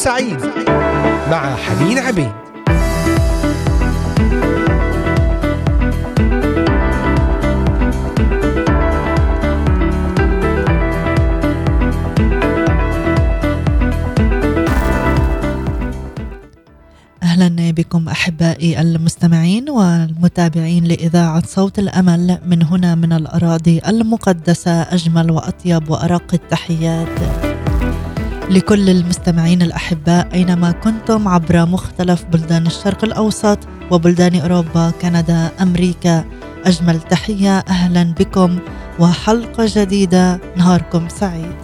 [0.00, 0.40] سعيد
[1.30, 2.32] مع حنين عبيد.
[17.22, 22.38] أهلا بكم أحبائي المستمعين والمتابعين لإذاعة صوت الأمل.
[22.46, 27.49] من هنا من الأراضي المقدسة أجمل وأطيب وأرق التحيات.
[28.50, 33.58] لكل المستمعين الأحباء أينما كنتم عبر مختلف بلدان الشرق الأوسط
[33.90, 36.24] وبلدان أوروبا كندا أمريكا.
[36.64, 38.58] أجمل تحية أهلا بكم
[38.98, 41.56] وحلقة جديدة نهاركم سعيد.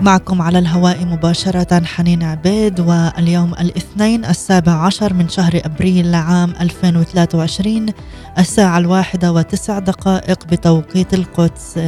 [0.00, 7.86] معكم على الهواء مباشرة حنين عبيد واليوم الاثنين السابع عشر من شهر أبريل عام 2023
[8.38, 11.78] الساعة الواحدة وتسع دقائق بتوقيت القدس.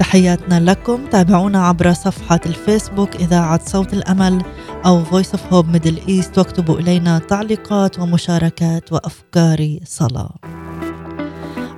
[0.00, 1.06] تحياتنا لكم.
[1.06, 4.42] تابعونا عبر صفحة الفيسبوك إذاعة صوت الأمل
[4.86, 6.38] أو Voice of Hope Middle East.
[6.38, 10.34] واكتبوا إلينا تعليقات ومشاركات وأفكار صلاة.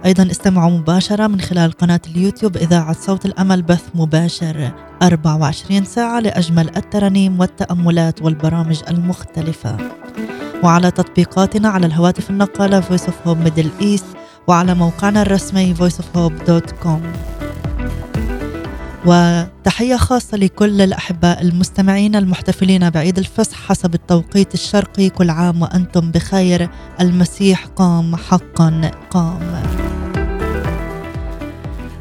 [0.05, 6.77] أيضا استمعوا مباشرة من خلال قناة اليوتيوب إذاعة صوت الأمل بث مباشر 24 ساعة لأجمل
[6.77, 9.77] الترانيم والتأملات والبرامج المختلفة.
[10.65, 14.17] وعلى تطبيقاتنا على الهواتف النقالة Voice of Hope Middle East
[14.49, 17.32] وعلى موقعنا الرسمي voiceofhope.com
[19.07, 26.71] وتحية خاصة لكل الأحباء المستمعين المحتفلين بعيد الفصح حسب التوقيت الشرقي كل عام وأنتم بخير.
[27.01, 29.63] المسيح قام حقا قام.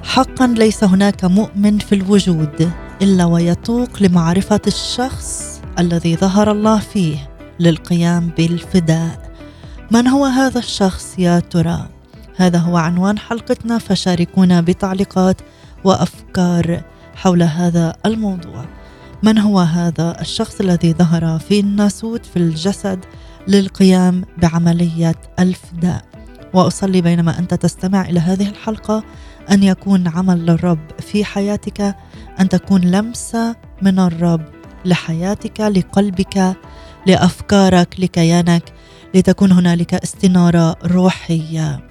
[0.03, 7.29] حقا ليس هناك مؤمن في الوجود إلا ويتوق لمعرفة الشخص الذي ظهر الله فيه
[7.59, 9.31] للقيام بالفداء.
[9.91, 11.87] من هو هذا الشخص يا ترى؟
[12.35, 15.41] هذا هو عنوان حلقتنا فشاركونا بتعليقات
[15.83, 16.81] وأفكار
[17.15, 18.65] حول هذا الموضوع.
[19.23, 22.99] من هو هذا الشخص الذي ظهر في الناسوت في الجسد
[23.47, 26.05] للقيام بعملية الفداء؟
[26.53, 29.03] وأصلي بينما أنت تستمع إلى هذه الحلقة
[29.51, 31.95] أن يكون عمل للرب في حياتك
[32.39, 34.41] أن تكون لمسة من الرب
[34.85, 36.55] لحياتك لقلبك
[37.07, 38.73] لأفكارك لكيانك
[39.15, 41.90] لتكون هنالك استنارة روحية.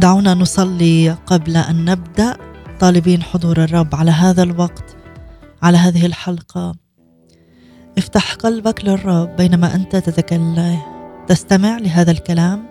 [0.00, 2.36] دعونا نصلي قبل أن نبدأ.
[2.80, 4.96] طالبين حضور الرب على هذا الوقت
[5.62, 6.74] على هذه الحلقة.
[7.98, 10.78] افتح قلبك للرب بينما أنت تتكلم
[11.28, 12.66] تستمع لهذا الكلام.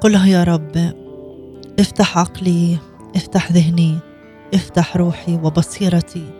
[0.00, 0.92] قل له يا رب
[1.78, 2.78] افتح عقلي
[3.16, 3.98] افتح ذهني
[4.54, 6.30] افتح روحي وبصيرتي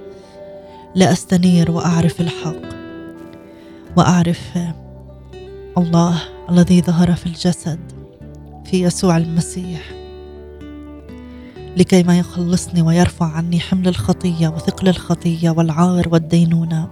[0.94, 2.76] لأستنير وأعرف الحق.
[3.96, 4.58] وأعرف
[5.78, 7.95] الله الذي ظهر في الجسد.
[8.70, 9.80] في يسوع المسيح.
[11.76, 16.88] لكي ما يخلصني ويرفع عني حمل الخطية وثقل الخطية والعار والدينونة.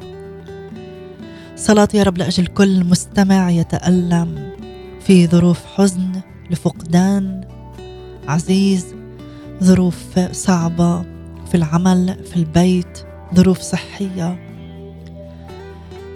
[1.56, 4.52] صلاتي يا رب لأجل كل مستمع يتألم
[5.00, 6.12] في ظروف حزن
[6.50, 7.44] لفقدان
[8.28, 8.86] عزيز
[9.62, 11.02] ظروف صعبة
[11.50, 12.98] في العمل في البيت
[13.34, 14.38] ظروف صحية.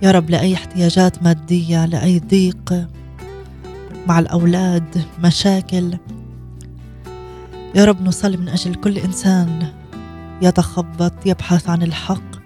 [0.02, 2.88] يا رب لأي احتياجات مادية لأي ضيق
[4.08, 5.98] مع الأولاد مشاكل.
[7.74, 9.72] يا رب نصلي من أجل كل إنسان
[10.42, 12.38] يتخبط يبحث عن الحق.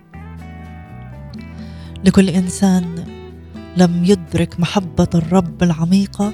[2.05, 3.05] لكل إنسان
[3.77, 6.33] لم يدرك محبة الرب العميقة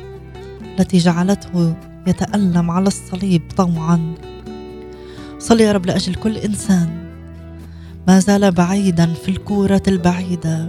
[0.79, 1.75] التي جعلته
[2.07, 4.15] يتألم على الصليب طوعا
[5.39, 6.89] صلي يا رب لأجل كل إنسان
[8.09, 10.69] ما زال بعيدا في الكورة البعيدة.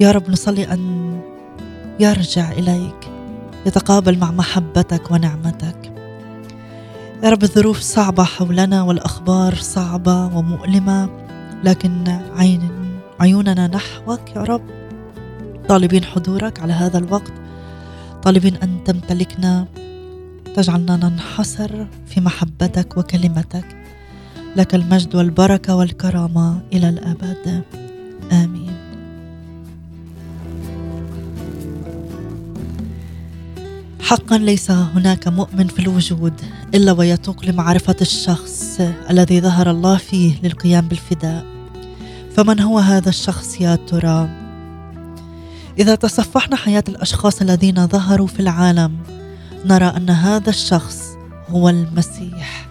[0.00, 1.09] يا رب نصلي أن
[2.00, 3.10] يرجع إليك
[3.66, 5.92] يتقابل مع محبتك ونعمتك.
[7.22, 11.08] يا رب الظروف صعبة حولنا والأخبار صعبة ومؤلمة
[11.64, 12.70] لكن عين
[13.20, 14.62] عيوننا نحوك يا رب.
[15.68, 17.32] طالبين حضورك على هذا الوقت.
[18.22, 19.66] طالبين أن تمتلكنا.
[20.56, 23.76] تجعلنا ننحصر في محبتك وكلمتك.
[24.56, 27.62] لك المجد والبركة والكرامة إلى الأبد.
[28.32, 28.79] آمين.
[34.02, 36.40] حقا ليس هناك مؤمن في الوجود
[36.74, 38.80] إلا ويتوق لمعرفة الشخص
[39.10, 41.44] الذي ظهر الله فيه للقيام بالفداء.
[42.36, 44.28] فمن هو هذا الشخص يا ترى؟
[45.78, 48.96] إذا تصفحنا حياة الأشخاص الذين ظهروا في العالم
[49.64, 51.02] نرى أن هذا الشخص
[51.48, 52.68] هو المسيح.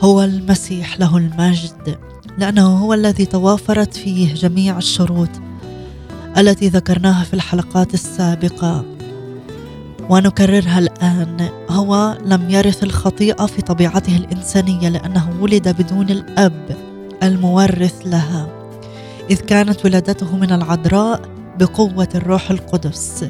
[0.00, 1.98] هو المسيح له المجد
[2.38, 5.30] لأنه هو الذي توافرت فيه جميع الشروط
[6.38, 8.97] التي ذكرناها في الحلقات السابقة.
[10.08, 11.48] ونكررها الآن.
[11.70, 16.76] هو لم يرث الخطيئة في طبيعته الإنسانية لأنه ولد بدون الأب
[17.22, 18.48] المورث لها.
[19.30, 21.20] إذ كانت ولادته من العذراء
[21.58, 23.24] بقوة الروح القدس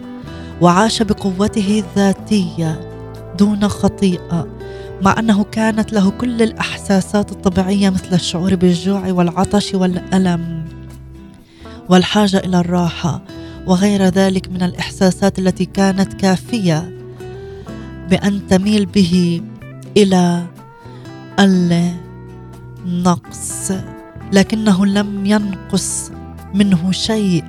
[0.60, 2.80] وعاش بقوته الذاتية
[3.38, 4.46] دون خطيئة
[5.02, 10.64] مع أنه كانت له كل الإحساسات الطبيعية مثل الشعور بالجوع والعطش والألم
[11.88, 13.22] والحاجة إلى الراحة.
[13.68, 16.98] وغير ذلك من الإحساسات التي كانت كافية
[18.10, 19.42] بأن تميل به
[19.96, 20.46] إلى
[22.86, 23.72] النقص
[24.32, 26.10] لكنه لم ينقص
[26.54, 27.44] منه شيء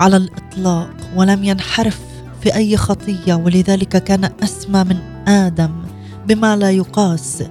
[0.00, 2.00] على الإطلاق ولم ينحرف
[2.42, 4.96] في أي خطية ولذلك كان أسمى من
[5.28, 5.70] آدم
[6.26, 7.42] بما لا يقاس.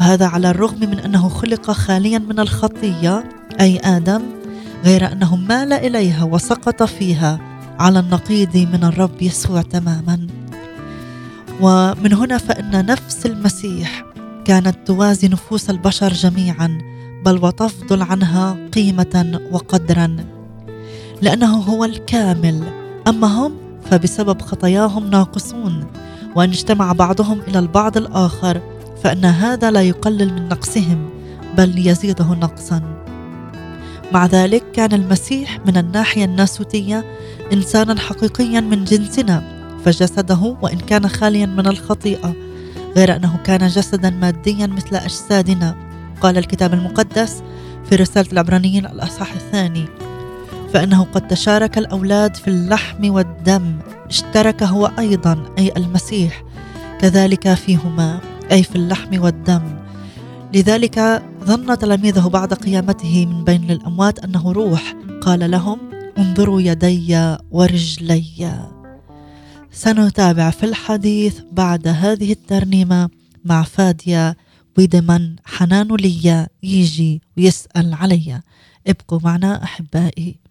[0.00, 3.24] فهذا على الرغم من أنه خلق خاليا من الخطية
[3.60, 4.22] أي آدم
[4.84, 7.40] غير أنه مال إليها وسقط فيها
[7.78, 10.26] على النقيض من الرب يسوع تماما.
[11.60, 14.04] ومن هنا فإن نفس المسيح
[14.44, 16.78] كانت توازي نفوس البشر جميعا
[17.24, 20.16] بل وتفضل عنها قيمة وقدرا.
[21.22, 22.62] لأنه هو الكامل.
[23.08, 23.52] أما هم
[23.90, 25.86] فبسبب خطاياهم ناقصون.
[26.34, 28.60] وإن اجتمع بعضهم إلى البعض الآخر
[29.04, 31.10] فإن هذا لا يقلل من نقصهم
[31.56, 32.97] بل يزيده نقصا.
[34.12, 37.04] مع ذلك كان المسيح من الناحية الناسوتية
[37.52, 39.42] إنسانا حقيقيا من جنسنا
[39.84, 42.34] فجسده وإن كان خاليا من الخطيئة
[42.96, 45.76] غير أنه كان جسدا ماديا مثل أجسادنا.
[46.20, 47.42] قال الكتاب المقدس
[47.88, 49.84] في رسالة العبرانيين الأصحاح الثاني
[50.72, 53.78] فإنه قد تشارك الأولاد في اللحم والدم
[54.08, 56.42] اشترك هو أيضا أي المسيح
[57.00, 58.20] كذلك فيهما
[58.52, 59.77] أي في اللحم والدم.
[60.54, 64.94] لذلك ظن تلاميذه بعد قيامته من بين الاموات أنه روح.
[65.22, 65.78] قال لهم
[66.18, 68.68] انظروا يدي ورجلي.
[69.72, 73.10] سنتابع في الحديث بعد هذه الترنيمة
[73.44, 74.36] مع فادية
[74.78, 78.40] ويدمن حنان لي يجي ويسأل علي
[78.86, 80.47] ابقوا معنا أحبائي.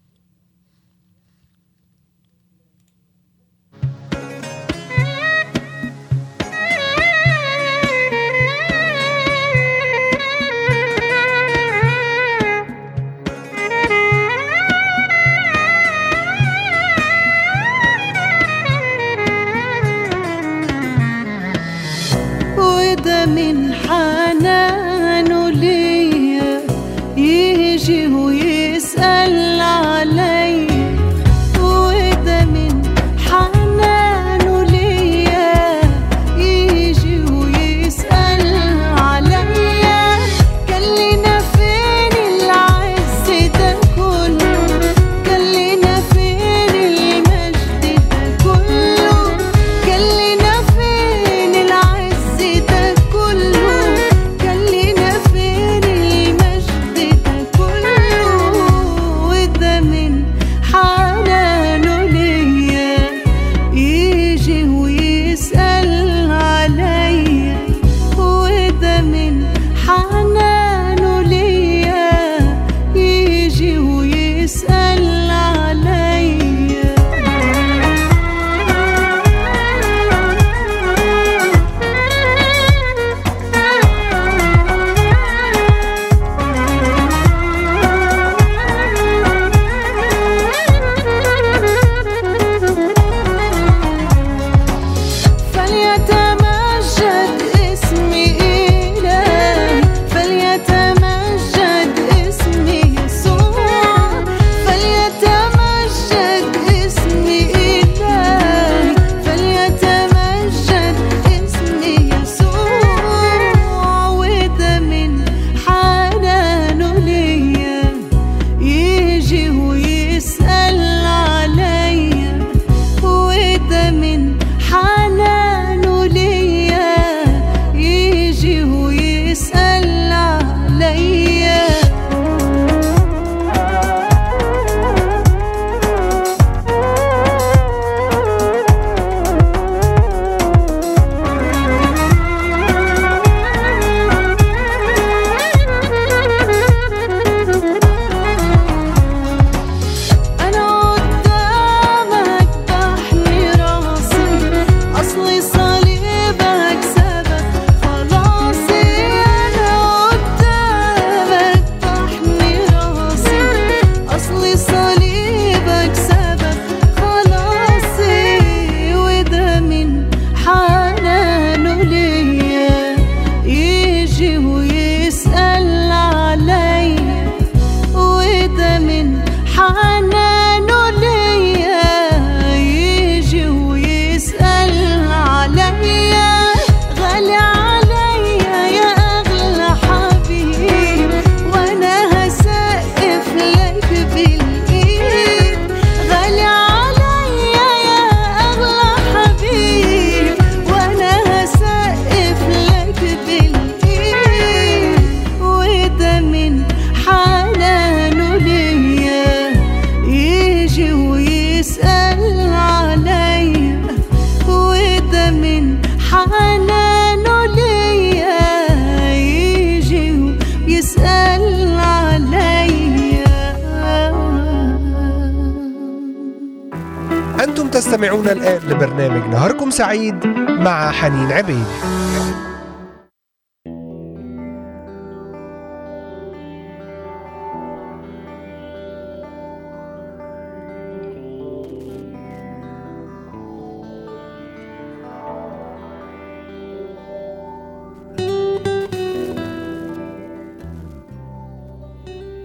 [227.98, 231.66] تستمعون الآن لبرنامج نهاركم سعيد مع حنين عبيد.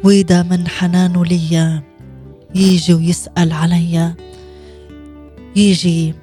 [0.03, 1.83] وإذا من حنانه ليا
[2.55, 4.15] يجي ويسأل عليا
[5.55, 6.13] يجي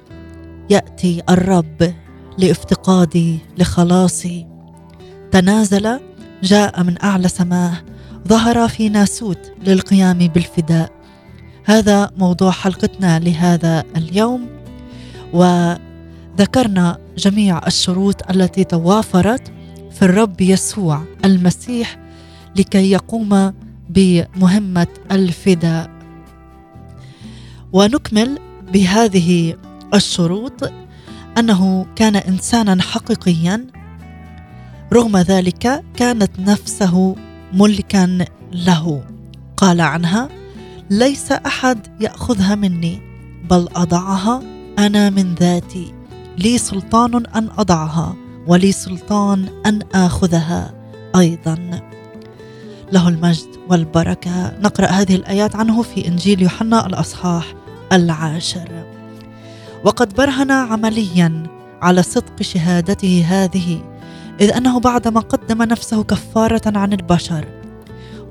[0.69, 1.93] يأتي الرب
[2.37, 4.47] لافتقادي لخلاصي.
[5.31, 5.99] تنازل
[6.43, 7.73] جاء من أعلى سماه
[8.27, 10.91] ظهر في ناسوت للقيام بالفداء.
[11.65, 14.47] هذا موضوع حلقتنا لهذا اليوم.
[15.33, 19.51] وذكرنا جميع الشروط التي توافرت
[19.91, 21.99] في الرب يسوع المسيح
[22.55, 23.53] لكي يقوم
[23.89, 25.89] بمهمة الفداء.
[27.73, 28.39] ونكمل
[28.73, 29.55] بهذه
[29.93, 30.71] الشروط
[31.37, 33.67] أنه كان إنسانا حقيقيا
[34.93, 37.15] رغم ذلك كانت نفسه
[37.53, 39.03] ملكا له.
[39.57, 40.29] قال عنها
[40.89, 43.01] ليس أحد يأخذها مني
[43.49, 44.43] بل أضعها
[44.79, 45.93] أنا من ذاتي.
[46.37, 48.15] لي سلطان أن أضعها
[48.47, 50.73] ولي سلطان أن آخذها
[51.15, 51.81] أيضا.
[52.91, 54.59] له المجد والبركة.
[54.59, 57.60] نقرأ هذه الآيات عنه في إنجيل يوحنا الأصحاح
[57.91, 58.85] العاشر.
[59.85, 61.43] وقد برهن عمليا
[61.81, 63.81] على صدق شهادته هذه
[64.41, 67.45] إذ أنه بعدما قدم نفسه كفارة عن البشر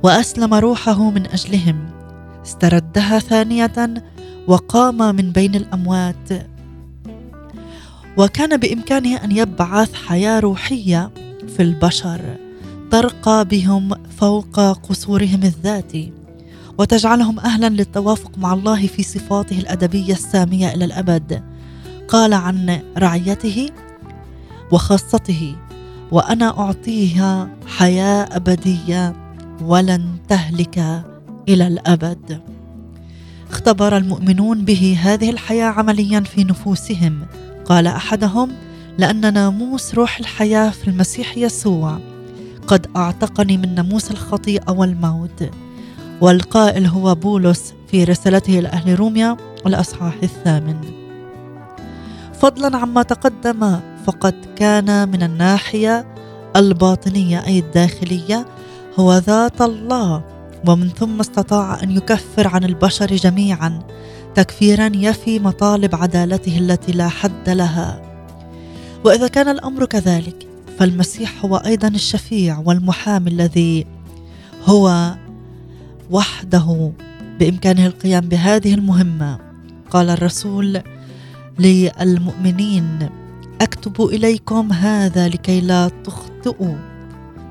[0.02, 1.90] وأسلم روحه من أجلهم
[2.46, 4.04] استردها ثانية
[4.46, 6.28] وقام من بين الأموات.
[8.16, 11.10] وكان بإمكانه أن يبعث حياة روحية
[11.56, 12.20] في البشر
[12.90, 16.12] ترقى بهم فوق قصورهم الذاتي.
[16.80, 21.42] وتجعلهم أهلا للتوافق مع الله في صفاته الأدبية السامية إلى الأبد.
[22.08, 23.70] قال عن رعيته
[24.72, 25.56] وخاصته
[26.10, 29.14] وأنا أعطيها حياة أبدية
[29.62, 31.04] ولن تهلك
[31.49, 32.40] إلى الأبد.
[33.50, 37.26] اختبر المؤمنون به هذه الحياة عمليا في نفوسهم.
[37.64, 38.52] قال أحدهم
[38.99, 41.99] لأن ناموس روح الحياة في المسيح يسوع.
[42.66, 45.50] قد أعتقني من ناموس الخطيئة والموت.
[46.20, 49.36] والقائل هو بولس في رسالته لأهل روميا
[49.66, 50.76] الاصحاح الثامن.
[52.40, 56.14] فضلا عما تقدم فقد كان من الناحية
[56.56, 58.46] الباطنية أي الداخلية
[58.98, 60.24] هو ذات الله
[60.68, 63.78] ومن ثم استطاع أن يكفر عن البشر جميعا
[64.34, 68.02] تكفيرا يفي مطالب عدالته التي لا حد لها.
[69.04, 70.46] وإذا كان الأمر كذلك
[70.78, 73.86] فالمسيح هو أيضا الشفيع والمحامي الذي
[74.64, 75.14] هو
[76.10, 76.92] وحده
[77.38, 79.38] بإمكانه القيام بهذه المهمة.
[79.90, 80.80] قال الرسول
[81.58, 83.08] للمؤمنين
[83.60, 86.76] أكتب إليكم هذا لكي لا تخطئوا.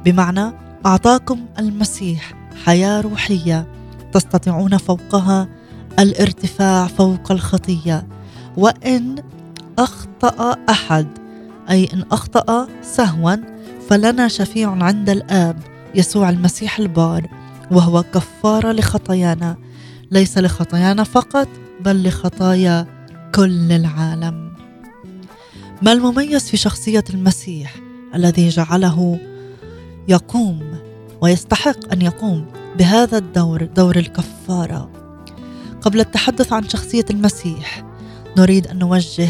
[0.05, 0.51] بمعنى
[0.85, 2.33] أعطاكم المسيح
[2.65, 3.67] حياة روحية
[4.13, 5.47] تستطيعون فوقها
[5.99, 8.07] الارتفاع فوق الخطية.
[8.57, 9.15] وإن
[9.79, 11.07] أخطأ أحد
[11.69, 13.35] أي إن أخطأ سهوا
[13.89, 15.57] فلنا شفيع عند الآب
[15.95, 17.38] يسوع المسيح البار.
[17.71, 19.57] وهو كفاره لخطايانا.
[20.11, 21.47] ليس لخطايانا فقط
[21.81, 22.87] بل لخطايا
[23.35, 24.49] كل العالم.
[25.81, 27.75] ما المميز في شخصية المسيح
[28.15, 29.19] الذي جعله
[30.07, 30.59] يقوم
[31.21, 32.45] ويستحق أن يقوم
[32.77, 34.91] بهذا الدور دور الكفارة؟
[35.81, 37.85] قبل التحدث عن شخصية المسيح
[38.37, 39.29] نريد أن نوجه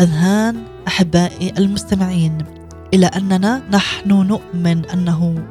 [0.00, 2.38] أذهان أحبائي المستمعين
[2.94, 5.44] إلى أننا نحن نؤمن أنه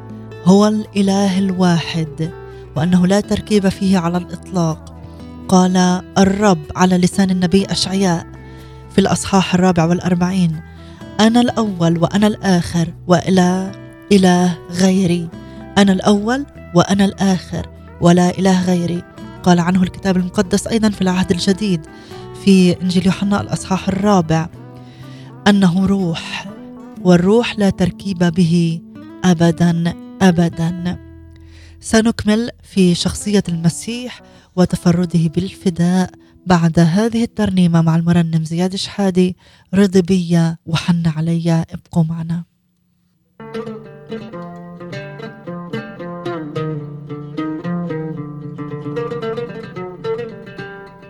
[0.45, 2.31] هو الإله الواحد
[2.75, 4.93] وأنه لا تركيب فيه على الإطلاق.
[5.47, 5.77] قال
[6.17, 8.27] الرب على لسان النبي أشعياء
[8.91, 10.61] في الأصحاح الرابع والأربعين
[11.19, 13.71] أنا الأول وأنا الآخر وإلى
[14.11, 15.29] إله غيري.
[15.77, 16.45] أنا الأول
[16.75, 17.69] وأنا الآخر
[18.01, 19.03] ولا إله غيري.
[19.43, 21.81] قال عنه الكتاب المقدس أيضا في العهد الجديد
[22.45, 24.49] في إنجيل يوحنا الأصحاح الرابع.
[25.47, 26.45] أنه روح
[27.01, 28.81] والروح لا تركيب به
[29.25, 30.99] ابدا ابدا.
[31.79, 34.21] سنكمل في شخصية المسيح
[34.55, 36.11] وتفرده بالفداء
[36.45, 39.35] بعد هذه الترنيمة مع المرنم زياد شحادي
[39.73, 42.43] رضي بيا وحن عليا ابقوا معنا.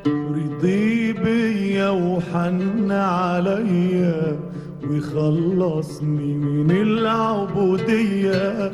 [0.05, 4.52] رضي بيا وحن عليا
[4.89, 8.71] ويخلصني من العبودية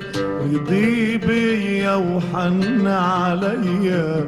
[0.53, 4.25] رضي بيا وحن عليا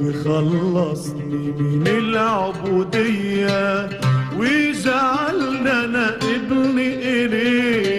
[0.00, 3.88] ويخلصني من العبودية
[4.38, 7.91] ويجعلنا أنا ابني إليه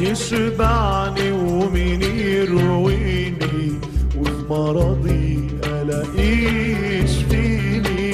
[0.00, 3.72] يشبعني ومين يرويني
[4.18, 8.12] وفي مرضي الاقيه يشفيني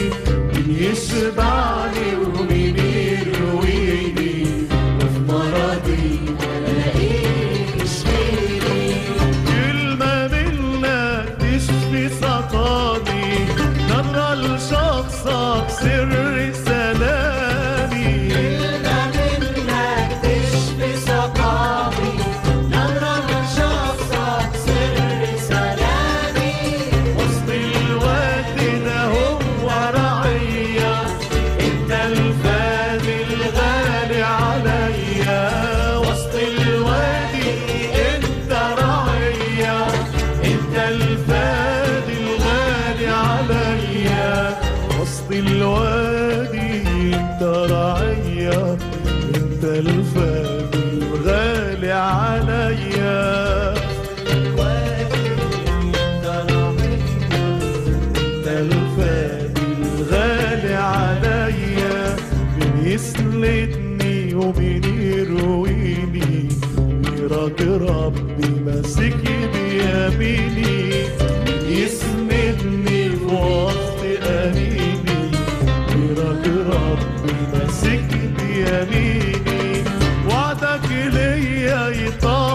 [0.55, 1.66] مين يشبعني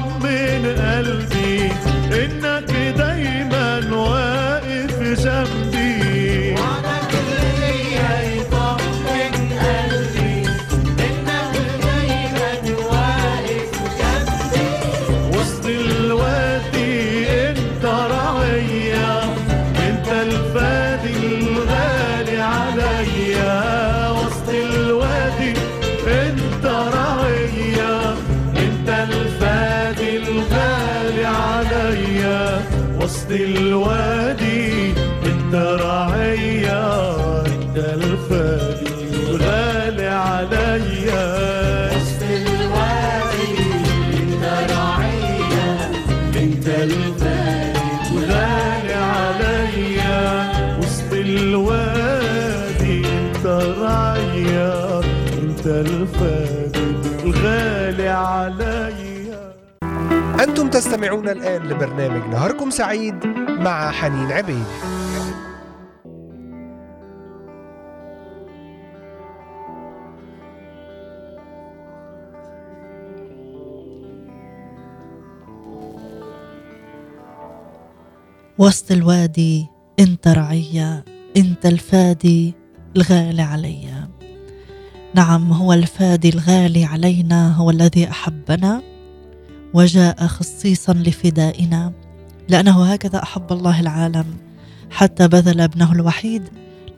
[0.02, 1.72] يطمن قلبي.
[2.24, 2.61] انك
[60.82, 64.66] تستمعون الآن لبرنامج نهاركم سعيد مع حنين عبيد.
[78.58, 79.68] وسط الوادي
[80.00, 81.06] انت رعية
[81.38, 82.54] انت الفادي
[82.96, 84.08] الغالي علي.
[85.16, 88.91] نعم هو الفادي الغالي علينا هو الذي أحبنا.
[89.74, 91.92] وجاء خصيصا لفدائنا
[92.50, 94.26] لأنه هكذا أحب الله العالم
[94.92, 96.44] حتى بذل ابنه الوحيد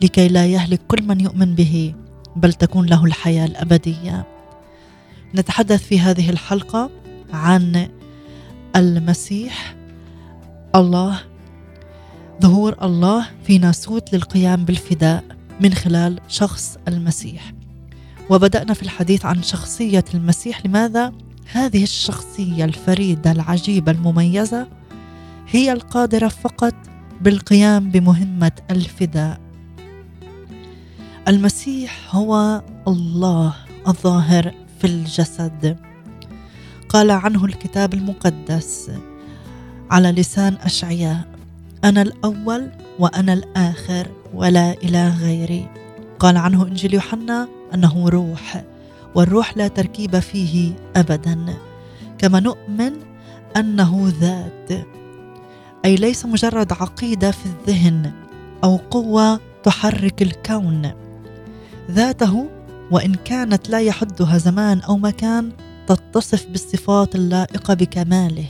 [0.01, 1.93] لكي لا يهلك كل من يؤمن به
[2.36, 4.27] بل تكون له الحياة الأبدية.
[5.36, 6.89] نتحدث في هذه الحلقة
[7.33, 7.88] عن
[8.75, 9.75] المسيح
[10.75, 11.19] الله
[12.41, 15.23] ظهور الله في ناسوت للقيام بالفداء
[15.62, 17.53] من خلال شخص المسيح.
[18.29, 21.13] وبدأنا في الحديث عن شخصية المسيح لماذا؟
[21.53, 24.67] هذه الشخصية الفريدة العجيبة المميزة
[25.49, 26.73] هي القادرة فقط
[27.21, 29.39] بالقيام بمهمة الفداء.
[31.27, 33.55] المسيح هو الله
[33.87, 35.77] الظاهر في الجسد.
[36.89, 38.91] قال عنه الكتاب المقدس
[39.91, 41.27] على لسان أشعياء
[41.83, 45.67] أنا الأول وأنا الآخر ولا إله غيري.
[46.19, 48.63] قال عنه إنجيل يوحنا أنه روح.
[49.15, 51.45] والروح لا تركيب فيه أبدا.
[52.17, 52.91] كما نؤمن
[53.58, 54.88] أنه ذات.
[55.86, 58.12] أي ليس مجرد عقيدة في الذهن
[58.63, 60.91] أو قوة تحرك الكون.
[61.91, 62.49] ذاته
[62.91, 65.52] وإن كانت لا يحدها زمان أو مكان
[65.88, 68.45] تتصف بالصفات اللائقة بكماله.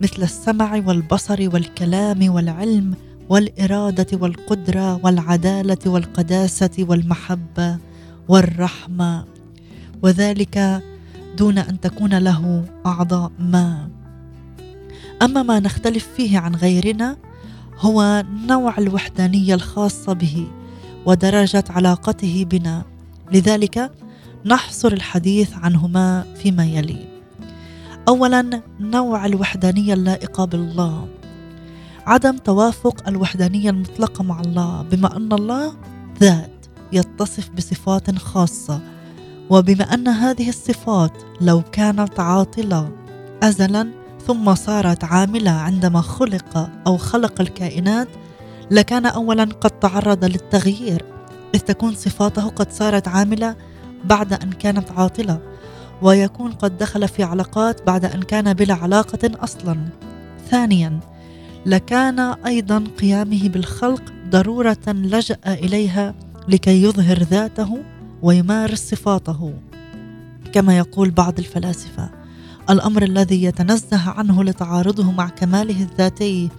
[0.00, 2.94] مثل السمع والبصر والكلام والعلم
[3.28, 7.78] والإرادة والقدرة والعدالة والقداسة والمحبة
[8.28, 9.31] والرحمة.
[10.02, 10.82] وذلك
[11.36, 13.88] دون أن تكون له أعضاء ما.
[15.22, 17.16] أما ما نختلف فيه عن غيرنا
[17.78, 20.46] هو نوع الوحدانية الخاصة به
[21.06, 22.82] ودرجة علاقته بنا.
[23.32, 23.92] لذلك
[24.44, 27.08] نحصر الحديث عنهما فيما يلي.
[28.08, 31.08] اولا نوع الوحدانية اللائقة بالله.
[32.06, 35.72] عدم توافق الوحدانية المطلقة مع الله بما أن الله
[36.20, 38.80] ذات يتصف بصفات خاصة
[39.52, 42.90] وبما أن هذه الصفات لو كانت عاطلة
[43.42, 43.88] ازلا
[44.26, 48.08] ثم صارت عاملة عندما خلق أو خلق الكائنات
[48.70, 51.04] لكان اولا قد تعرض للتغيير
[51.54, 53.56] إذ تكون صفاته قد صارت عاملة
[54.04, 55.38] بعد أن كانت عاطلة
[56.02, 59.76] ويكون قد دخل في علاقات بعد أن كان بلا علاقة أصلا.
[60.50, 61.00] ثانيا
[61.66, 66.14] لكان أيضا قيامه بالخلق ضرورة لجأ إليها
[66.48, 67.78] لكي يظهر ذاته
[68.22, 69.54] ويمارس صفاته
[70.52, 72.10] كما يقول بعض الفلاسفة.
[72.70, 76.50] الأمر الذي يتنزه عنه لتعارضه مع كماله الذاتي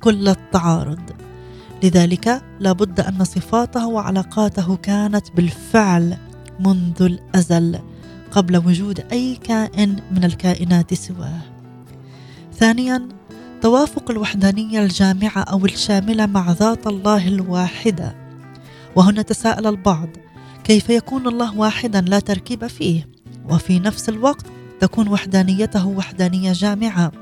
[0.00, 1.10] كل التعارض.
[1.82, 6.16] لذلك لابد أن صفاته وعلاقاته كانت بالفعل
[6.60, 7.78] منذ الأزل
[8.30, 11.40] قبل وجود أي كائن من الكائنات سواه.
[12.58, 13.08] ثانيا
[13.62, 18.14] توافق الوحدانية الجامعة أو الشاملة مع ذات الله الواحدة.
[18.96, 20.08] وهنا تساءل البعض
[20.64, 23.08] كيف يكون الله واحدا لا تركيب فيه؟
[23.50, 24.46] وفي نفس الوقت
[24.80, 27.12] تكون وحدانيته وحدانية جامعة.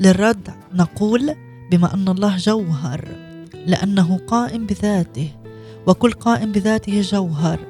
[0.00, 1.34] للرد نقول
[1.70, 3.08] بما أن الله جوهر
[3.66, 5.28] لأنه قائم بذاته
[5.86, 7.60] وكل قائم بذاته جوهر.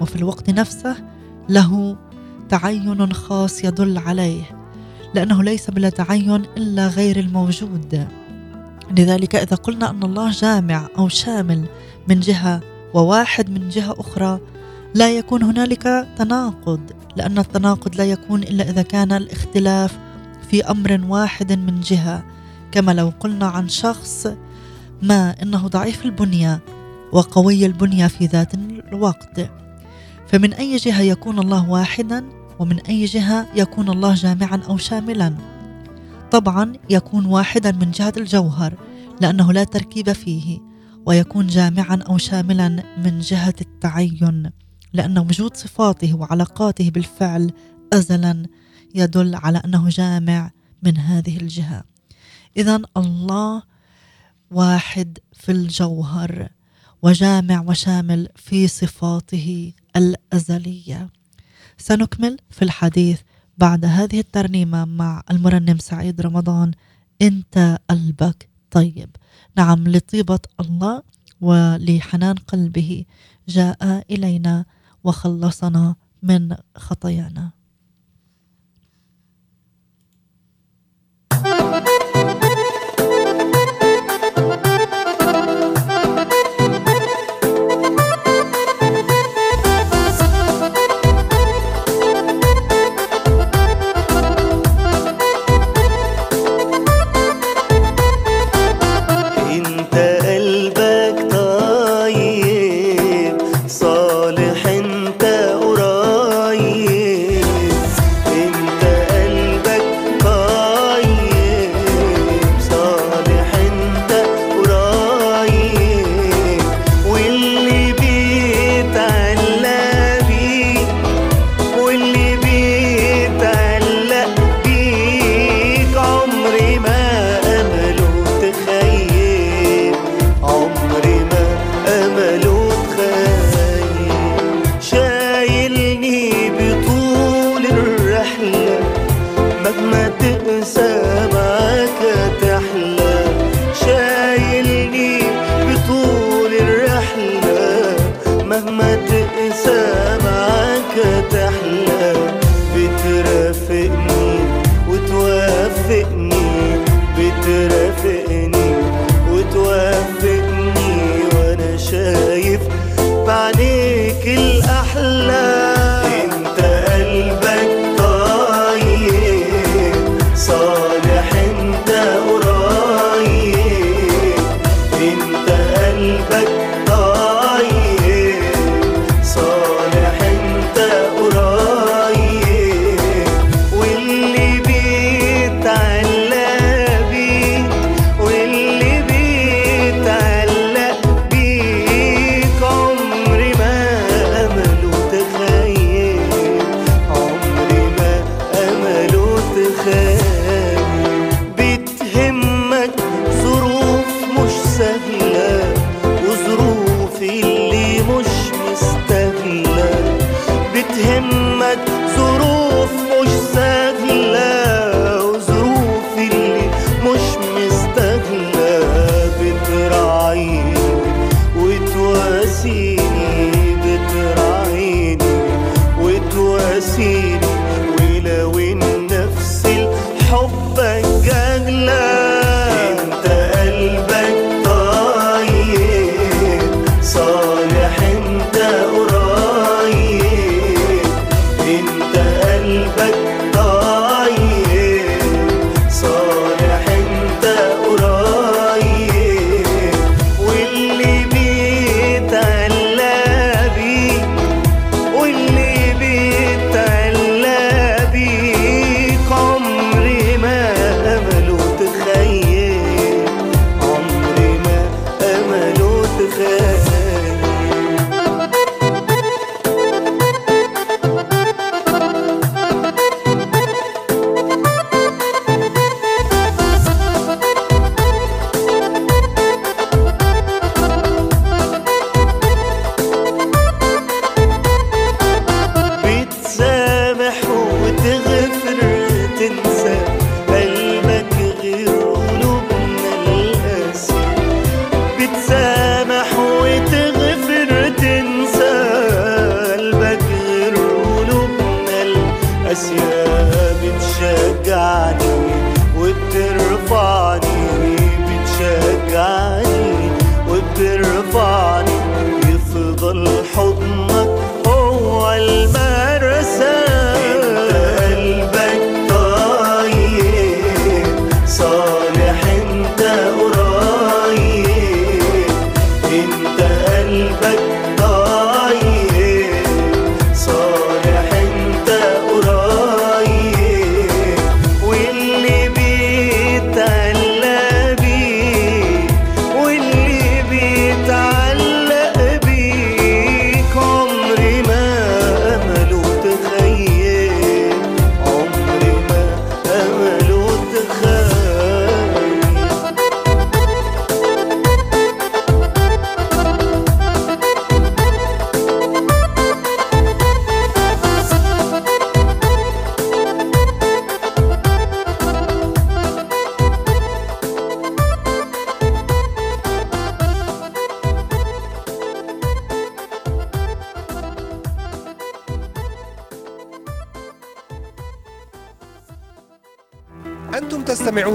[0.00, 0.96] وفي الوقت نفسه
[1.48, 1.96] له
[2.48, 4.42] تعين خاص يدل عليه
[5.14, 8.08] لأنه ليس بلا تعين إلا غير الموجود.
[8.98, 11.64] لذلك إذا قلنا أن الله جامع أو شامل
[12.08, 14.40] من جهة وواحد من جهة أخرى.
[14.94, 16.80] لا يكون هنالك تناقض
[17.16, 19.98] لأن التناقض لا يكون إلا إذا كان الاختلاف
[20.50, 22.24] في أمر واحد من جهة.
[22.72, 24.26] كما لو قلنا عن شخص
[25.02, 26.60] ما إنه ضعيف البنية
[27.12, 29.50] وقوي البنية في ذات الوقت.
[30.26, 32.24] فمن أي جهة يكون الله واحدا
[32.58, 35.34] ومن أي جهة يكون الله جامعا أو شاملا؟
[36.30, 38.74] طبعا يكون واحدا من جهة الجوهر
[39.20, 40.71] لأنه لا تركيب فيه.
[41.06, 42.68] ويكون جامعا أو شاملا
[43.04, 44.50] من جهة التعين
[44.92, 47.52] لأن وجود صفاته وعلاقاته بالفعل
[47.92, 48.46] ازلا
[48.94, 50.50] يدل على أنه جامع
[50.82, 51.84] من هذه الجهة.
[52.56, 53.62] اذا الله
[54.50, 56.48] واحد في الجوهر
[57.02, 61.10] وجامع وشامل في صفاته الأزلية.
[61.78, 63.20] سنكمل في الحديث
[63.58, 66.70] بعد هذه الترنيمة مع المرنم سعيد رمضان.
[67.22, 69.16] انت قلبك طيب.
[69.56, 71.02] نعم لطيبة الله
[71.40, 73.04] ولحنان قلبه
[73.48, 74.64] جاء إلينا
[75.04, 77.50] وخلصنا من خطايانا.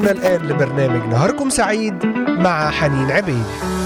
[0.08, 3.77] تستمعون الآن لبرنامج نهاركم سعيد مع حنين عبيد.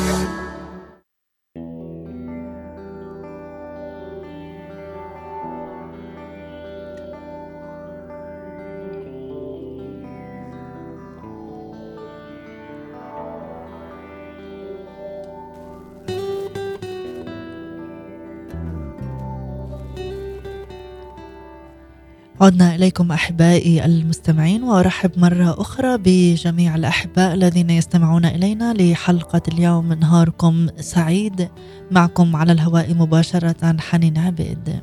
[22.42, 29.94] عدنا إليكم أحبائي المستمعين وأرحب مرة أخرى بجميع الأحباء الذين يستمعون إلينا لحلقة اليوم.
[29.94, 31.50] نهاركم سعيد.
[31.92, 34.80] معكم على الهواء مباشرة حنين عبيد.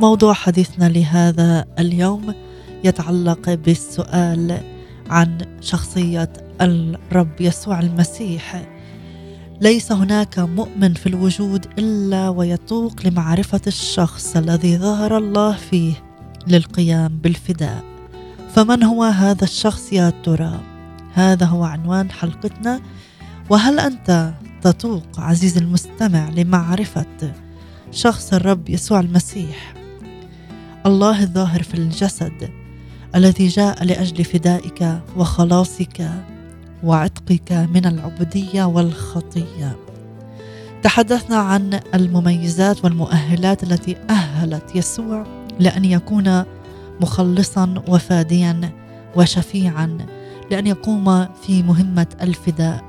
[0.00, 2.34] موضوع حديثنا لهذا اليوم
[2.84, 4.60] يتعلق بالسؤال
[5.10, 8.62] عن شخصية الرب يسوع المسيح.
[9.60, 15.92] ليس هناك مؤمن في الوجود إلا ويتوق لمعرفة الشخص الذي ظهر الله فيه
[16.46, 17.84] للقيام بالفداء.
[18.54, 20.60] فمن هو هذا الشخص يا ترى؟
[21.14, 22.80] هذا هو عنوان حلقتنا.
[23.50, 27.32] وهل أنت تتوق عزيزي المستمع لمعرفة
[27.92, 29.74] شخص الرب يسوع المسيح؟
[30.86, 32.50] الله الظاهر في الجسد
[33.14, 36.10] الذي جاء لأجل فدائك وخلاصك.
[36.84, 39.76] وعتقك من العبودية والخطية.
[40.82, 45.26] تحدثنا عن المميزات والمؤهلات التي أهلت يسوع
[45.58, 46.42] لأن يكون
[47.00, 48.72] مخلصا وفاديا
[49.16, 49.98] وشفيعا
[50.50, 52.84] لأن يقوم في مهمة الفداء.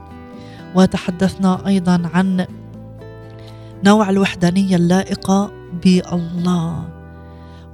[0.76, 2.46] وتحدثنا أيضا عن
[3.86, 5.52] نوع الوحدانية اللائقة
[5.84, 6.90] بالله.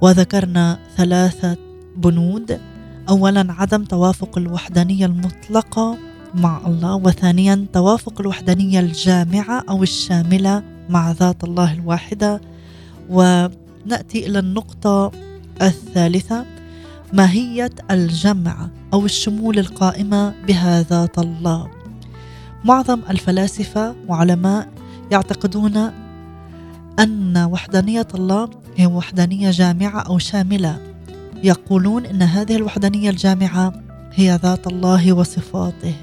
[0.00, 1.56] وذكرنا ثلاثة
[1.96, 2.60] بنود.
[3.08, 5.98] اولا عدم توافق الوحدانية المطلقة
[6.34, 6.94] مع الله.
[6.94, 12.40] وثانيا توافق الوحدانية الجامعة أو الشاملة مع ذات الله الواحدة.
[13.10, 15.12] ونأتي إلى النقطة
[15.62, 16.44] الثالثة
[17.12, 21.68] ماهية الجمع أو الشمول القائمة بها ذات الله.
[22.64, 24.68] معظم الفلاسفة وعلماء
[25.10, 25.76] يعتقدون
[26.98, 30.78] أن وحدانية الله هي وحدانية جامعة أو شاملة.
[31.44, 33.72] يقولون إن هذه الوحدانية الجامعة
[34.14, 35.94] هي ذات الله وصفاته.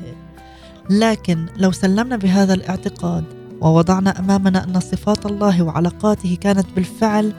[0.90, 3.24] لكن لو سلمنا بهذا الاعتقاد
[3.62, 7.34] ووضعنا أمامنا أن صفات الله وعلاقاته كانت بالفعل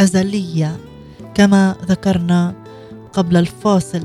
[0.00, 0.76] أزلية
[1.34, 2.54] كما ذكرنا
[3.12, 4.04] قبل الفاصل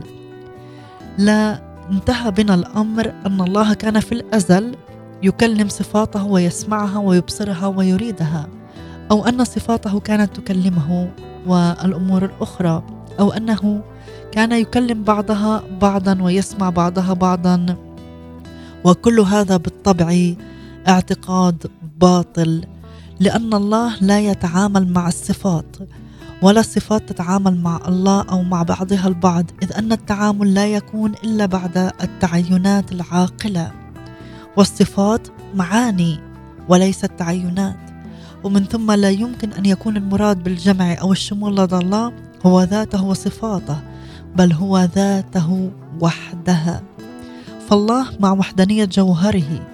[1.18, 4.76] لا انتهى بنا الأمر أن الله كان في الأزل
[5.24, 8.48] يكلم صفاته ويسمعها ويبصرها ويريدها
[9.12, 11.12] أو أن صفاته كانت تكلمه
[11.48, 12.84] والأمور الأخرى
[13.20, 13.82] أو أنه
[14.32, 17.85] كان يكلم بعضها بعضا ويسمع بعضها بعضا.
[18.86, 20.34] وكل هذا بالطبع
[20.88, 22.66] اعتقاد باطل
[23.20, 25.76] لأن الله لا يتعامل مع الصفات
[26.42, 31.46] ولا الصفات تتعامل مع الله أو مع بعضها البعض إذ أن التعامل لا يكون إلا
[31.46, 33.72] بعد التعينات العاقلة.
[34.58, 36.20] والصفات معاني
[36.70, 37.78] وليست تعينات.
[38.44, 42.14] ومن ثم لا يمكن أن يكون المراد بالجمع أو الشمول لدى الله
[42.46, 43.78] هو ذاته وصفاته
[44.36, 45.72] بل هو ذاته
[46.02, 46.82] وحدها
[47.70, 49.68] فالله مع وحدانية جوهره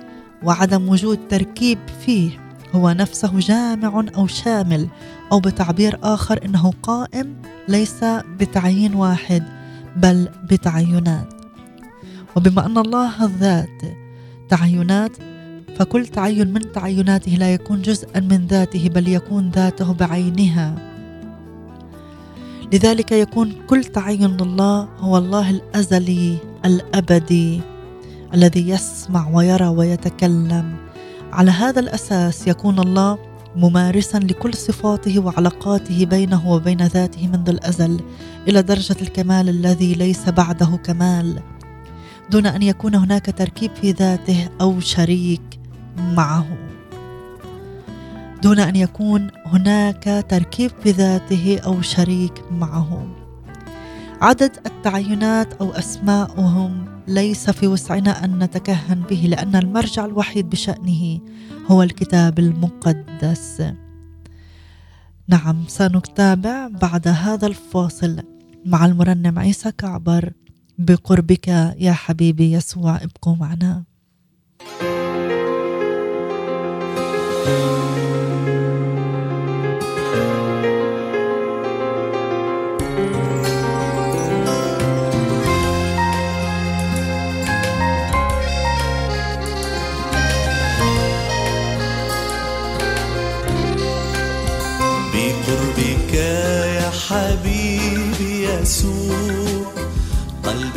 [0.43, 2.29] وعدم وجود تركيب فيه
[2.75, 4.87] هو نفسه جامع أو شامل
[5.31, 7.35] أو بتعبير آخر إنه قائم
[7.67, 8.03] ليس
[8.39, 9.43] بتعيين واحد
[9.95, 11.33] بل بتعينات.
[12.35, 13.81] وبما أن الله الذات
[14.49, 15.17] تعينات
[15.77, 20.75] فكل تعين من تعيناته لا يكون جزءا من ذاته بل يكون ذاته بعينها.
[22.73, 27.70] لذلك يكون كل تعين لله هو الله الأزلي الأبدي.
[28.33, 30.75] الذي يسمع ويرى ويتكلم.
[31.31, 33.17] على هذا الأساس يكون الله
[33.55, 38.01] ممارسا لكل صفاته وعلاقاته بينه وبين ذاته منذ الأزل
[38.47, 41.41] إلى درجة الكمال الذي ليس بعده كمال.
[42.29, 45.59] دون أن يكون هناك تركيب في ذاته أو شريك
[45.99, 46.47] معه.
[48.43, 53.20] دون أن يكون هناك تركيب في ذاته أو شريك معه.
[54.21, 61.19] عدد التعينات أو اسماءهم ليس في وسعنا أن نتكهن به لأن المرجع الوحيد بشأنه
[61.67, 63.63] هو الكتاب المقدس.
[65.27, 68.19] نعم سنتابع بعد هذا الفاصل
[68.65, 70.33] مع المرنم عيسى كعبر
[70.77, 73.83] بقربك يا حبيبي يسوع ابقوا معنا.
[77.47, 77.80] بقربك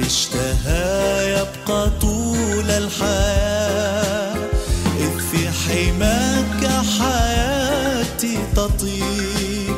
[0.06, 4.34] اشتهى يبقى طول الحياة.
[5.00, 6.62] إذ في حماك
[6.98, 9.76] حياتي تطيب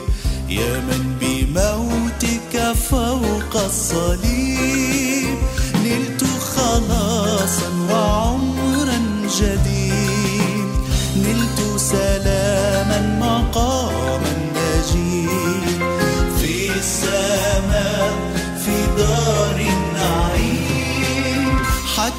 [0.49, 5.39] يا من بموتك فوق الصليب.
[5.85, 6.25] نلت
[6.57, 8.99] خلاصا وعمرا
[9.41, 9.76] جديد.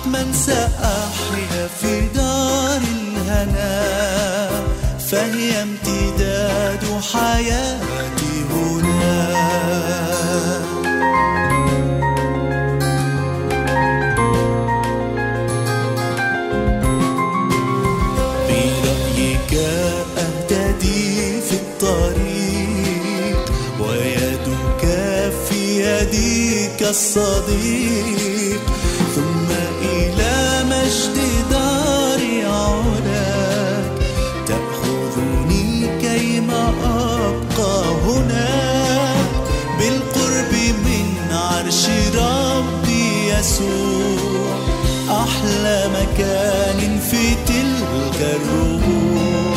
[0.07, 4.49] حتما سأحيا في دار الهنا
[4.99, 9.37] فهي امتداد حياتي هنا.
[26.89, 28.36] الصديق.
[43.57, 44.57] يسوع
[45.09, 49.55] أحلى مكان في تلك الربوع.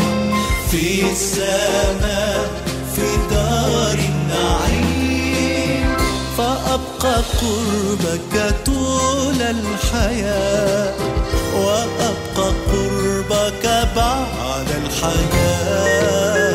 [0.71, 2.51] في السماء
[2.95, 5.97] في دار النعيم.
[6.39, 10.95] فأبقى قربك طول الحياة
[11.55, 13.65] وأبقى قربك
[13.97, 16.50] بعد الحياة.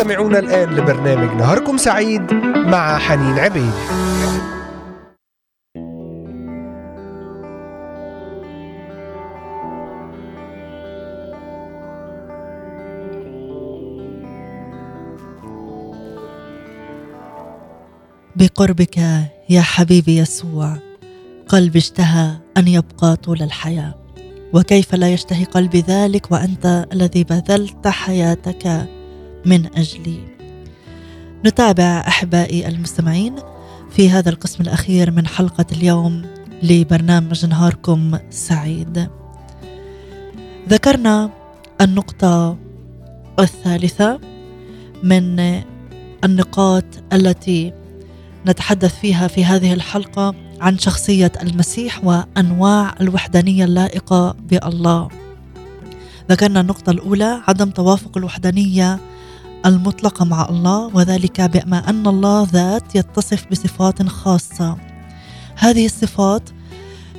[0.00, 3.72] تستمعون الآن لبرنامج نهاركم سعيد مع حنين عبيد.
[18.36, 18.98] بقربك
[19.48, 20.76] يا حبيبي يسوع
[21.48, 23.94] قلبي اشتهى أن يبقى طول الحياة.
[24.52, 28.99] وكيف لا يشتهي قلبي ذلك وأنت الذي بذلت حياتك؟
[29.44, 30.20] من اجلي
[31.46, 33.34] نتابع أحبائي المستمعين
[33.90, 36.22] في هذا القسم الأخير من حلقة اليوم
[36.62, 39.08] لبرنامج نهاركم سعيد
[40.68, 41.30] ذكرنا
[41.80, 42.56] النقطة
[43.38, 44.20] الثالثة
[45.02, 45.60] من
[46.24, 47.72] النقاط التي
[48.46, 55.08] نتحدث فيها في هذه الحلقة عن شخصية المسيح وأنواع الوحدانية اللائقة بالله.
[56.30, 58.98] ذكرنا النقطة الأولى عدم توافق الوحدانية
[59.66, 64.76] المطلقة مع الله وذلك بما ان الله ذات يتصف بصفات خاصة.
[65.56, 66.42] هذه الصفات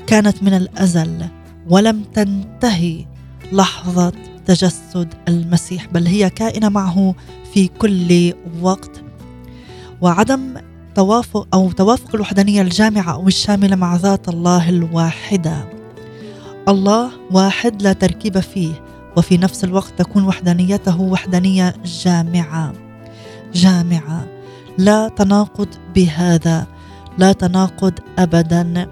[0.07, 1.25] كانت من الأزل
[1.69, 3.05] ولم تنتهي
[3.51, 4.13] لحظة
[4.45, 7.15] تجسد المسيح بل هي كائنة معه
[7.53, 9.01] في كل وقت
[10.01, 10.53] وعدم
[10.95, 15.65] توافق أو توافق الوحدانية الجامعة أو الشاملة مع ذات الله الواحدة.
[16.67, 22.73] الله واحد لا تركيب فيه وفي نفس الوقت تكون وحدانيته وحدانية جامعة.
[23.53, 24.27] جامعة
[24.77, 26.67] لا تناقض بهذا
[27.17, 28.87] لا تناقض ابدا.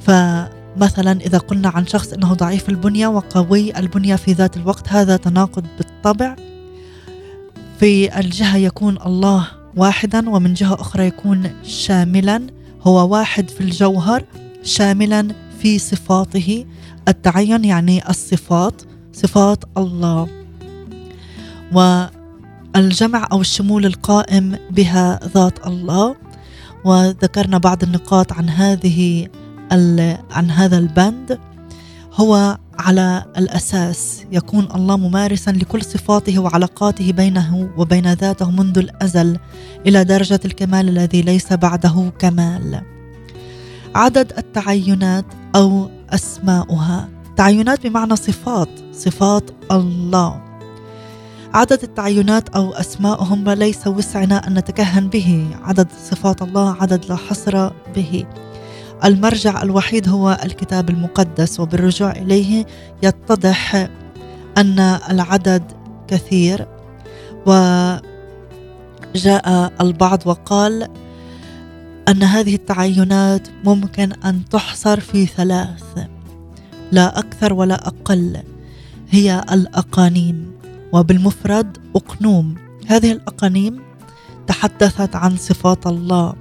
[0.00, 5.64] فمثلا إذا قلنا عن شخص إنه ضعيف البنية وقوي البنية في ذات الوقت هذا تناقض
[5.78, 6.36] بالطبع.
[7.80, 12.46] في الجهة يكون الله واحدا ومن جهة أخرى يكون شاملا
[12.82, 14.24] هو واحد في الجوهر
[14.62, 15.28] شاملا
[15.58, 16.66] في صفاته
[17.08, 18.82] التعين يعني الصفات
[19.12, 20.28] صفات الله.
[21.72, 26.16] والجمع أو الشمول القائم بها ذات الله.
[26.84, 29.28] وذكرنا بعض النقاط عن هذه
[30.30, 31.38] عن هذا البند.
[32.14, 39.38] هو على الأساس يكون الله ممارسا لكل صفاته وعلاقاته بينه وبين ذاته منذ الأزل
[39.86, 42.82] إلى درجة الكمال الذي ليس بعده كمال.
[43.94, 45.24] عدد التعينات
[45.56, 50.42] أو أسماؤها، تعينات بمعنى صفات، صفات الله.
[51.54, 57.68] عدد التعينات أو أسماؤهم ليس وسعنا أن نتكهن به، عدد صفات الله عدد لا حصر
[57.68, 58.24] به.
[59.04, 62.66] المرجع الوحيد هو الكتاب المقدس وبالرجوع إليه
[63.02, 63.88] يتضح
[64.58, 64.78] أن
[65.10, 65.62] العدد
[66.08, 66.66] كثير
[67.46, 68.02] وجاء
[69.80, 70.88] البعض وقال
[72.08, 75.84] أن هذه التعينات ممكن أن تحصر في ثلاث
[76.92, 78.42] لا أكثر ولا أقل
[79.12, 80.52] هي الأقانيم
[80.92, 82.54] وبالمفرد أقنوم.
[82.86, 83.80] هذه الأقانيم
[84.46, 86.34] تحدثت عن صفات الله.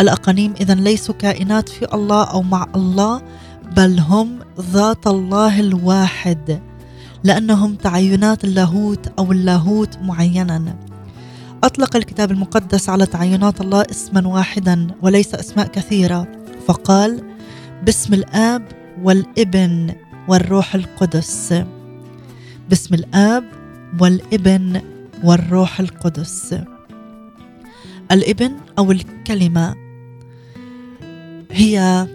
[0.00, 3.22] الأقانيم إذا ليسوا كائنات في الله أو مع الله
[3.76, 6.60] بل هم ذات الله الواحد
[7.24, 10.76] لأنهم تعينات اللاهوت أو اللاهوت معينا.
[11.64, 16.28] أطلق الكتاب المقدس على تعينات الله اسما واحدا وليس أسماء كثيرة.
[16.66, 17.22] فقال
[17.86, 18.62] باسم الآب
[19.02, 19.94] والابن
[20.28, 21.64] والروح القدس.
[22.72, 23.44] باسم الآب
[24.00, 24.80] والابن
[25.24, 26.56] والروح القدس.
[28.12, 29.74] الابن أو الكلمة
[31.50, 32.06] هي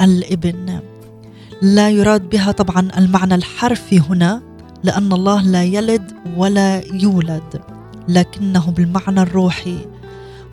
[0.00, 0.80] الابن.
[1.62, 4.42] لا يراد بها طبعا المعنى الحرفي هنا
[4.84, 7.62] لأن الله لا يلد ولا يولد
[8.08, 9.78] لكنه بالمعنى الروحي.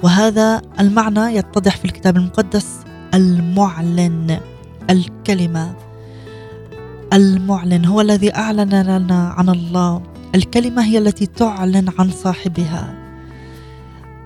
[0.04, 2.80] وهذا المعنى يتضح في الكتاب المقدس
[3.14, 4.40] المعلن
[4.90, 5.91] الكلمة.
[7.14, 10.04] المعلن هو الذي أعلن لنا عن الله.
[10.36, 12.94] الكلمة هي التي تعلن عن صاحبها.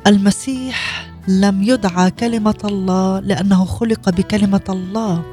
[0.07, 5.23] المسيح لم يدعى كلمة الله لأنه خلق بكلمة الله.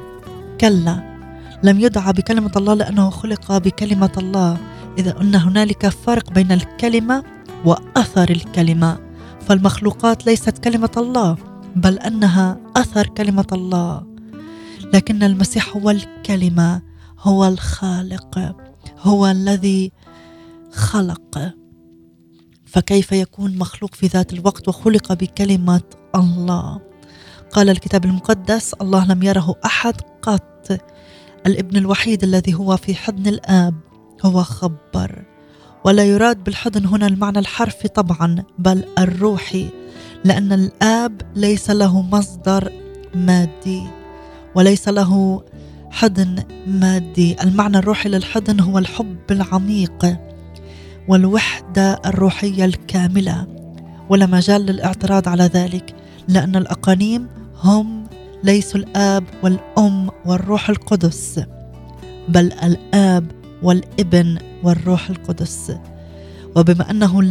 [0.61, 1.17] كلا
[1.63, 4.57] لم يدعى بكلمة الله لأنه خلق بكلمة الله.
[4.97, 7.23] إذا قلنا هنالك فرق بين الكلمة
[7.65, 8.97] وأثر الكلمة.
[9.47, 11.37] فالمخلوقات ليست كلمة الله
[11.75, 14.03] بل أنها أثر كلمة الله.
[14.93, 16.92] لكن المسيح هو الكلمة.
[17.23, 18.55] هو الخالق
[18.99, 19.91] هو الذي
[20.71, 21.53] خلق.
[22.65, 25.81] فكيف يكون مخلوق في ذات الوقت وخلق بكلمة
[26.15, 26.81] الله؟
[27.51, 30.81] قال الكتاب المقدس الله لم يره أحد قط.
[31.45, 33.75] الابن الوحيد الذي هو في حضن الآب
[34.25, 35.25] هو خبر.
[35.85, 39.69] ولا يراد بالحضن هنا المعنى الحرفي طبعا بل الروحي
[40.23, 42.71] لأن الآب ليس له مصدر
[43.15, 43.83] مادي
[44.55, 45.43] وليس له
[45.93, 47.35] حضن مادي.
[47.43, 50.17] المعنى الروحي للحضن هو الحب العميق
[51.07, 53.47] والوحدة الروحية الكاملة.
[54.09, 55.95] ولا مجال للاعتراض على ذلك
[56.27, 57.27] لأن الأقانيم
[57.63, 58.03] هم
[58.43, 61.41] ليسوا الآب والأم والروح القدس
[62.27, 63.31] بل الآب
[63.63, 65.71] والابن والروح القدس.
[66.55, 67.21] وبما أنه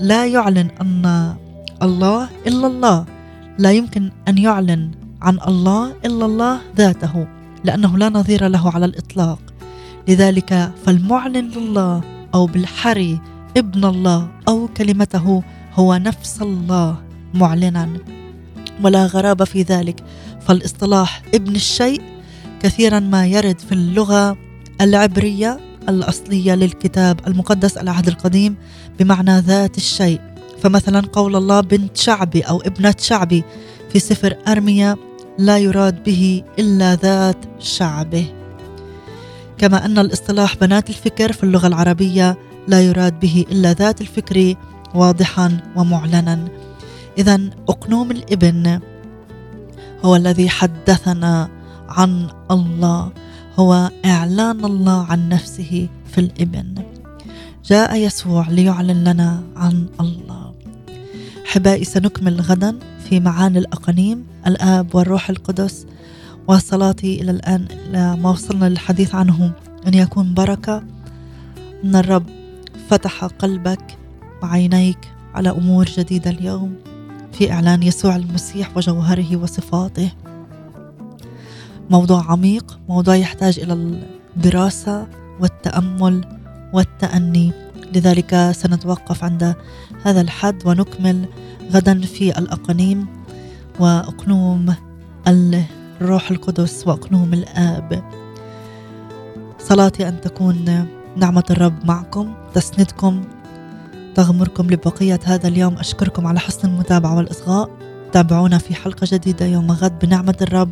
[0.00, 1.34] لا يعلن أن
[1.82, 3.04] الله إلا الله
[3.58, 4.90] لا يمكن أن يعلن
[5.22, 7.37] عن الله إلا الله ذاته.
[7.64, 9.38] لأنه لا نظير له على الإطلاق.
[10.08, 12.00] لذلك فالمعلن لله
[12.34, 13.20] أو بالحري
[13.56, 15.42] ابن الله أو كلمته
[15.74, 16.96] هو نفس الله
[17.34, 17.88] معلنا.
[18.82, 20.04] ولا غرابة في ذلك
[20.40, 22.02] فالاصطلاح ابن الشيء
[22.60, 24.36] كثيرا ما يرد في اللغة
[24.80, 28.56] العبرية الأصلية للكتاب المقدس العهد القديم
[28.98, 30.20] بمعنى ذات الشيء.
[30.62, 33.44] فمثلا قول الله بنت شعبي أو ابنة شعبي
[33.92, 34.96] في سفر أرميا
[35.38, 38.26] لا يراد به إلا ذات شعبه.
[39.58, 44.54] كما أن الاصطلاح بنات الفكر في اللغة العربية لا يراد به إلا ذات الفكر
[44.94, 46.48] واضحا ومعلنا.
[47.18, 48.80] إذا أقنوم الإبن
[50.04, 51.48] هو الذي حدثنا
[51.88, 53.12] عن الله
[53.58, 56.74] هو إعلان الله عن نفسه في الإبن.
[57.64, 60.54] جاء يسوع ليعلن لنا عن الله.
[61.46, 62.78] احبائي سنكمل غدا.
[63.08, 65.86] في معاني الأقانيم الآب والروح القدس
[66.48, 69.52] وصلاتي إلى الآن لما وصلنا للحديث عنه
[69.86, 70.82] أن يكون بركة
[71.84, 72.26] ان الرب.
[72.88, 73.98] فتح قلبك
[74.42, 74.98] وعينيك
[75.34, 76.74] على أمور جديدة اليوم.
[77.32, 80.12] في إعلان يسوع المسيح وجوهره وصفاته.
[81.90, 84.00] موضوع عميق موضوع يحتاج إلى
[84.36, 85.06] الدراسة
[85.40, 86.38] والتأمل
[86.72, 87.52] والتأني.
[87.94, 89.54] لذلك سنتوقف عند
[90.04, 91.24] هذا الحد ونكمل
[91.72, 93.06] غدا في الاقانيم
[93.80, 94.74] واقنوم
[95.28, 98.02] الروح القدس واقنوم الآب.
[99.58, 100.86] صلاتي أن تكون
[101.16, 103.24] نعمة الرب معكم تسندكم
[104.14, 105.78] تغمركم لبقية هذا اليوم.
[105.78, 107.70] أشكركم على حسن المتابعة والإصغاء.
[108.12, 110.70] تابعونا في حلقة جديدة يوم غد بنعمة الرب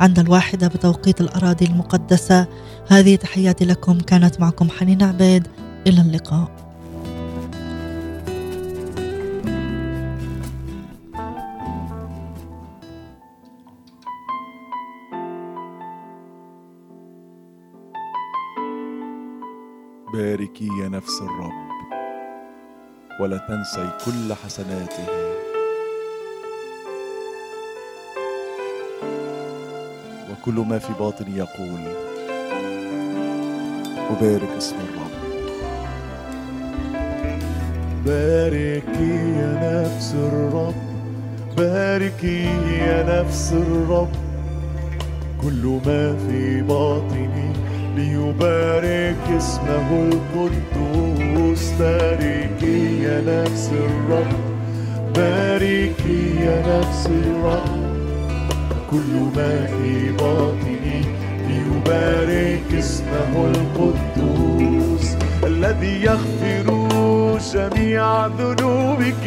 [0.00, 2.46] عند الواحدة بتوقيت الأراضي المقدسة.
[2.88, 4.00] هذه تحياتي لكم.
[4.00, 5.46] كانت معكم حنين عبيد.
[5.86, 6.65] إلى اللقاء.
[20.96, 21.52] نفس الرب
[23.20, 25.06] ولا تنسي كل حسناته.
[30.30, 31.80] وكل ما في باطني يقول
[34.10, 35.16] أبارك اسم الرب.
[38.04, 40.74] باركي يا نفس الرب
[41.56, 42.44] باركي
[42.78, 44.08] يا نفس الرب.
[45.42, 47.65] كل ما في باطني
[47.96, 54.36] ليبارك اسمه القدوس باركي يا نفس الرب
[55.14, 57.86] باركي يا نفس الرب.
[58.90, 61.00] كل ما في باطني
[61.48, 65.06] ليبارك اسمه القدوس
[65.44, 66.66] الذي يغفر
[67.54, 69.24] جميع ذنوبك.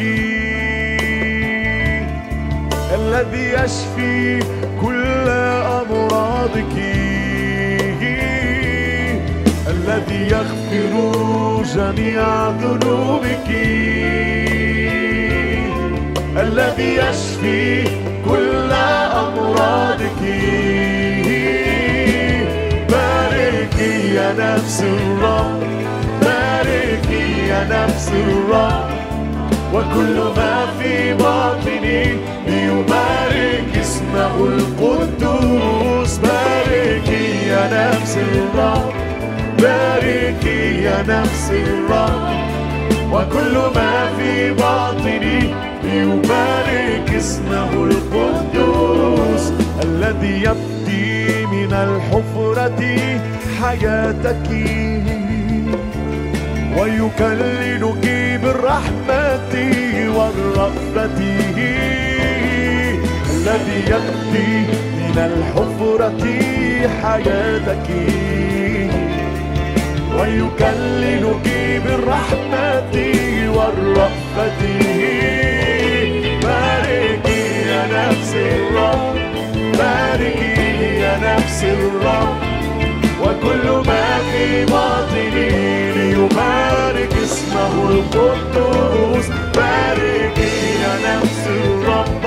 [2.94, 4.40] الذي يشفي
[4.80, 5.28] كل
[5.82, 6.99] أمراضك.
[9.90, 10.92] الذي يغفر
[11.74, 13.48] جميع ذنوبك.
[16.36, 17.84] الذي يشفي
[18.24, 18.72] كل
[19.22, 20.20] أمراضك.
[22.88, 25.60] باركي يا نفس الرب
[26.22, 28.90] باركي يا نفس الرب.
[29.74, 32.04] وكل ما في باطني
[32.46, 36.18] ليبارك اسمه القدوس.
[36.18, 39.09] باركي يا نفس الرب.
[39.60, 42.30] باركي يا نفس الرب
[43.12, 45.54] وكل ما في باطني
[45.84, 49.52] ليبارك اسمه القدوس
[49.84, 52.82] الذي يبدي من الحفرة
[53.60, 54.50] حياتك.
[56.78, 58.06] ويكللك
[58.42, 59.54] بالرحمة
[60.16, 61.18] والرأفة
[63.30, 64.52] الذي يبدي
[64.98, 66.24] من الحفرة
[67.02, 68.29] حياتك.
[70.20, 71.46] ويكللك
[71.84, 72.92] بالرحمة
[73.56, 74.60] والرأفة
[76.42, 79.14] باركي يا نفس الرب
[79.78, 82.36] باركي يا نفس الرب.
[83.22, 85.30] وكل ما في باطني
[85.92, 89.26] ليبارك اسمه القدوس.
[89.56, 90.52] باركي
[90.82, 92.24] يا نفس الرب.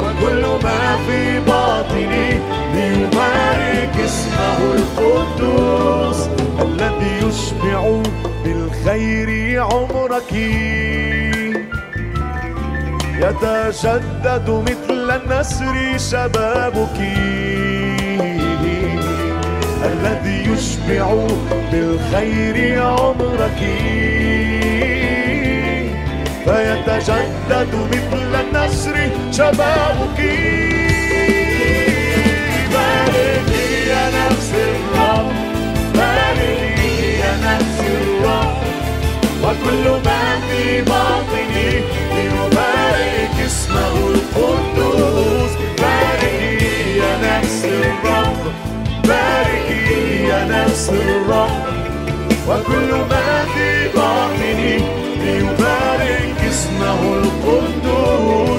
[0.00, 2.40] وكل ما في باطني
[2.74, 3.65] ليبارك
[4.06, 6.20] اسمه القدوس
[8.44, 9.28] بالخير
[9.62, 10.32] عمرك.
[13.22, 15.74] يتجدد مثل النسر
[16.10, 16.98] شبابك.
[19.90, 21.06] الذي يشبع
[21.72, 23.60] بالخير عمرك.
[26.44, 28.96] فيتجدد مثل النسر
[29.32, 30.20] شبابك.
[39.66, 41.70] وكل ما في باطني
[42.14, 45.50] ليبارك اسمه القدوس.
[45.78, 48.52] باركي يا نفس الرب
[49.04, 51.50] باركي يا نفس الرب.
[52.48, 54.78] وكل ما في باطني
[55.20, 58.55] ليبارك اسمه القدوس.